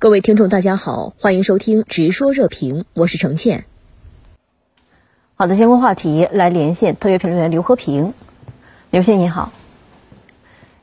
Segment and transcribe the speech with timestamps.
[0.00, 3.66] 各位听众，大家好，欢迎收听《直说热评》，我是程倩。
[5.34, 8.14] 好的，相关话题来连线特约评论员刘和平。
[8.90, 9.52] 刘先生您好，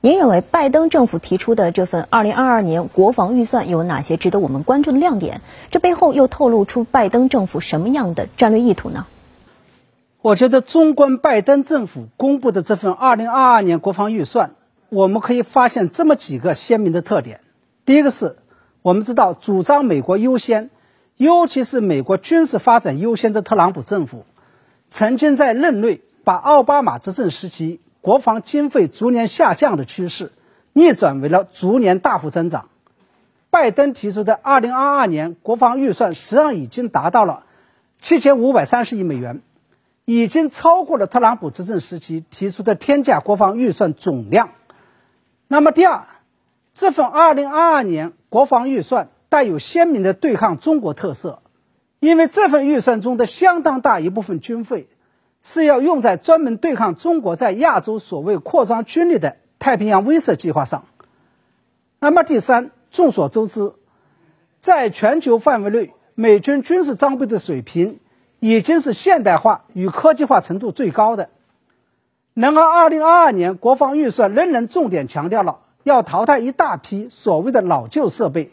[0.00, 5.42] 您认为拜登政府提出的这份二零二二年国防预算有哪些值得我们关注的亮点？
[5.70, 9.06] 这背后又透露出拜登政府什么样的战略意图呢？
[10.22, 14.56] 我觉得，纵观拜登政府公布的这份二零二二年国防预算，
[14.88, 17.38] 我们可以发现这么几个鲜明的特点。
[17.86, 18.38] 第一个是。
[18.84, 20.68] 我们知道，主张美国优先，
[21.16, 24.26] 尤其是美国军事发展优先的特朗普政府，
[24.90, 30.32] 曾经在任内把奥巴马执政时期国防经费逐年下降的趋势，
[30.74, 32.68] 逆转为了逐年大幅增长。
[33.48, 37.44] 拜登提出的2022年国防预算实际上已经达到了
[38.02, 39.40] 7530亿美元，
[40.04, 44.50] 已经超过了特朗普执政时期提出的天价国防预算总量。
[45.48, 46.04] 那么第二，
[46.74, 48.12] 这份2022年。
[48.34, 51.40] 国防预算带有鲜明的对抗中国特色，
[52.00, 54.88] 因为这份预算中的相当大一部分军费
[55.40, 60.86] 是要用在专门对抗中国在亚洲所谓扩张军力的太平洋威慑计划上。
[62.00, 63.74] 那么第三，众所周知，
[64.58, 68.00] 在全球范围内，美军军事装备的水平
[68.40, 71.30] 已经是现代化与科技化程度最高的。
[72.34, 75.60] 然而，2022年国防预算仍然重点强调了。
[75.84, 78.50] 要淘汰一大批所谓的老旧设备，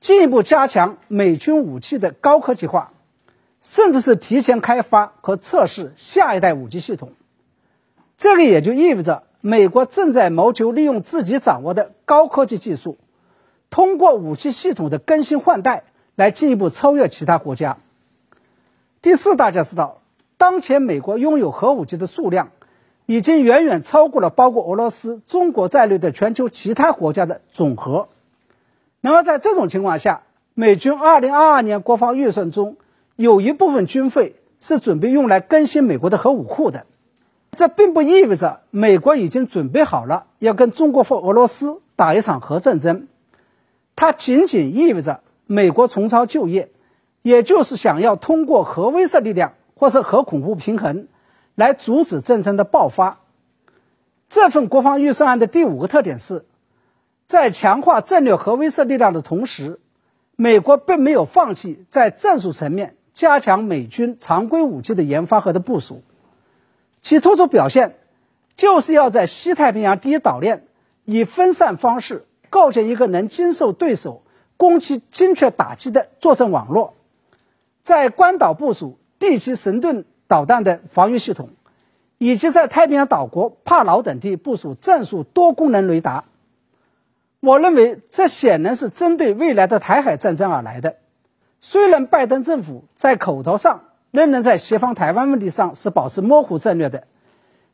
[0.00, 2.92] 进一步加强美军武器的高科技化，
[3.62, 7.12] 甚至是提前开发和测试下一代武器系统。
[8.18, 12.98] 这个也就意味着，美国正在谋求利用自己掌握的高科技技术，
[13.70, 15.84] 通过武器系统的更新换代
[16.16, 17.78] 来进一步超越其他国家。
[19.00, 20.02] 第四，大家知道，
[20.36, 22.50] 当前美国拥有核武器的数量。
[23.10, 28.06] 已经远远超过了包括俄罗斯、中国在内的全球其他国家的总和。
[29.00, 30.22] 那么，在这种情况下，
[30.54, 32.76] 美军2022年国防预算中
[33.16, 36.86] 有一部分军费是准备用来更新美国的核武库的。
[37.50, 43.08] 这并不意味着美国已经准备好了要跟中国或俄罗斯打一场核战争，
[43.96, 46.70] 它仅仅意味着美国重操旧业，
[47.22, 51.08] 也就是想要通过核威慑力量或是核恐怖平衡。
[51.60, 53.20] 来阻止战争的爆发。
[54.30, 56.46] 这份国防预算案的第五个特点是，
[57.26, 59.78] 在强化战略核威慑力量的同时，
[60.36, 66.02] 美国并没有放弃在战术层面加强美军常规武器的研发和的部署。
[67.02, 67.98] 其突出表现，
[68.56, 70.66] 就是要在西太平洋第一岛链
[71.04, 74.22] 以分散方式构建一个能经受对手
[74.56, 76.94] 攻击精确打击的作战网络，
[77.82, 80.06] 在关岛部署地基神盾。
[80.30, 81.50] 导弹的防御系统，
[82.18, 86.22] 以及在太平洋岛国帕劳等地部署战术多功能雷达。
[87.40, 90.98] 我认为这显然是针对未来的台海战争而来的。
[91.60, 97.08] 虽然拜登政府在口头上仍然在协防台湾问题上是保持模糊战略的，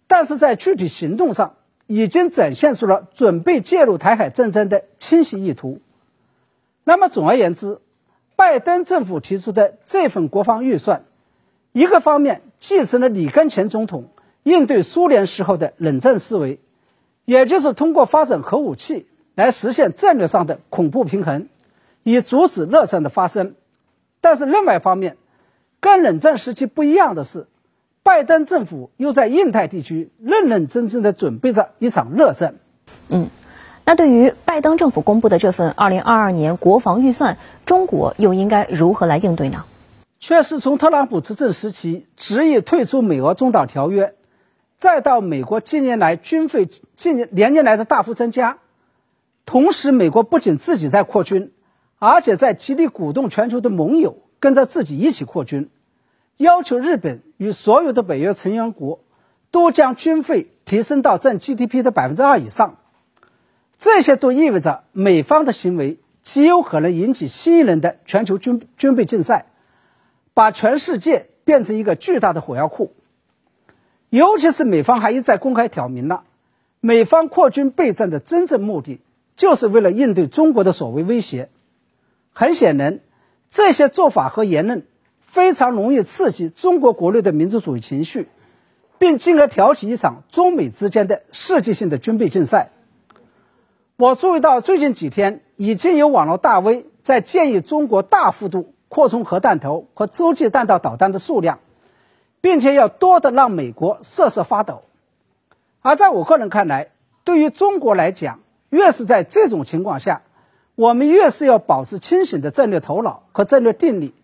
[0.07, 1.57] 但是在具体行动上
[1.87, 5.83] 已经展现出了准备介入台海战争的清晰意图。
[6.85, 7.81] 那么，总而言之，
[8.35, 11.05] 拜登政府提出的这份国防预算。
[11.73, 14.11] 一个方面继承了里根前总统
[14.43, 16.61] 应对苏联时候的冷战思维，
[17.25, 21.49] 也就是通过发展核武器来实现战略上的恐怖平衡，
[22.03, 23.55] 以阻止热战的发生。
[24.21, 25.17] 但是另外一方面，
[25.81, 27.47] 跟冷战时期不一样的是，
[28.03, 32.55] 拜登政府又在印太地区认认真真的准备着一场热战。
[33.09, 33.29] 嗯，
[33.85, 39.65] 那对于拜登政府公布的这份二零二二年国防预算，中国又应该如何来应对呢？
[40.27, 44.17] 却是从特朗普执政时期执意退出美俄中导条约，
[44.77, 46.67] 再到美国近年来军费
[46.97, 48.59] 近年连年来的大幅增加，
[49.45, 51.53] 同时美国不仅自己在扩军，
[52.01, 55.71] 而且在极力鼓动全球的盟友跟着自己一起扩军，
[56.39, 59.05] 要求日本与所有的北约成员国
[59.53, 62.79] 都将军费提升到占 GDP 的百分之二以上，
[63.79, 69.47] 这些都意味着美方的行为极有可能引起新一轮的全球军军备竞赛。
[70.37, 72.93] 把全世界变成一个巨大的火药库，
[74.11, 76.25] 尤其是美方还一再公开挑明了，
[76.81, 79.01] 美方扩军备战的真正目的，
[79.35, 81.49] 就是为了应对中国的所谓威胁。
[82.35, 83.01] 很显然，
[83.49, 84.85] 这些做法和言论
[85.23, 88.29] 非常容易刺激中国国内的民族主义情绪，
[88.99, 92.73] 并进而挑起一场中美之间的世界性的军备竞赛。
[93.97, 98.75] 我注意到最近几天，已经有网络大 V 在建议中国大幅度。
[98.89, 101.59] 扩充核弹头和洲际弹道导弹的数量，
[102.41, 104.83] 并且要多的让美国瑟瑟发抖。
[105.83, 106.91] 而在我个人看来，
[107.25, 108.41] 对于中国来讲，
[108.71, 110.23] 越是在这种情况下，
[110.75, 114.15] 我们越是要保持清醒的战略头脑和战略定力，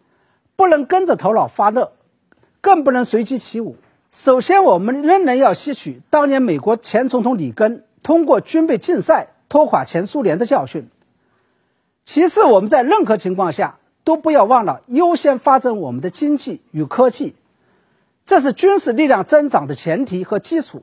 [0.56, 1.92] 不能跟着头脑发热，
[2.60, 3.76] 更不能随机起舞。
[4.10, 10.90] 首先，我们仍然要吸取当年美国前总统里根通过军备竞赛拖垮前苏联的教训。
[12.04, 17.34] 其次，我们在任何情况下都不要忘了优先发展我们的经济与科技，
[18.24, 20.82] 这是军事力量增长的前提和基础。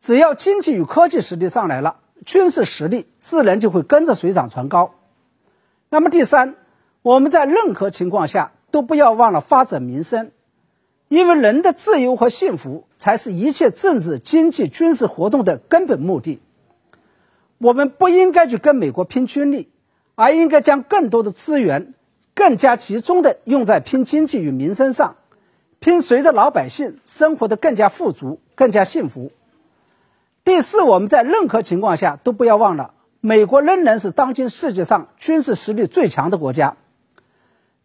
[0.00, 4.94] 只要经济与科技实力上来了，军事实力自然就会跟着水涨船高。
[5.88, 6.54] 那么第三，
[7.02, 10.30] 我们在任何情况下都不要忘了发展民生，
[11.08, 16.40] 因为人的自由和幸福才是一切政治、经济、军事活动的根本目的。
[17.58, 19.70] 我们不应该去跟美国拼军力。
[20.18, 21.92] 而应该将更多的资源
[22.36, 25.16] 更加集中的用在拼经济与民生上，
[25.78, 29.32] 拼谁的老百姓生活的更加富足、更加幸福。
[30.44, 32.92] 第四，我们在任何情况下都不要忘了，
[33.22, 36.76] 美国仍然是当今世界上军事实力最强的国家。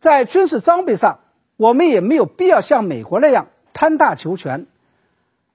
[0.01, 1.19] 在军事装备上，
[1.55, 4.67] 我们也没有必要像美国那样贪大求全。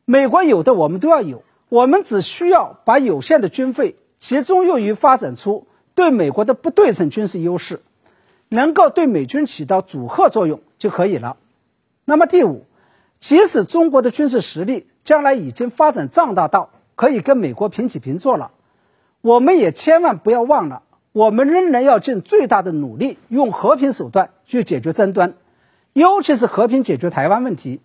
[0.06, 5.66] 美国有的我们都要有，我们只需要把有限的军费集中用于发展出。
[5.94, 7.80] 对美国的不对称军事优势，
[8.48, 11.36] 能够对美军起到阻吓作用就可以了。
[12.04, 12.64] 那么第五，
[13.18, 18.52] 即使中国的军事实力将来已经发展壮大到可以跟美国平起平坐了，
[19.20, 20.82] 我们也千万不要忘了，
[21.12, 25.34] 我们仍然要尽最大的努力，用和平手段去解决争端，
[25.92, 27.80] 尤其是和平解决台湾问题。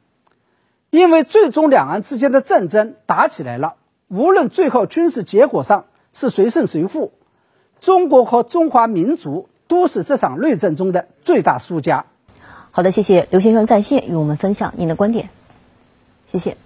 [0.91, 3.75] 因为最终两岸之间的战争打起来了，
[4.09, 7.13] 无论最后军事结果上是谁胜谁负。
[7.79, 12.05] 中国和中华民族都是这场内战中的最大输家。
[12.71, 15.29] 好的，谢谢刘先生在线与我们分享您的观点，
[16.25, 16.57] 谢谢。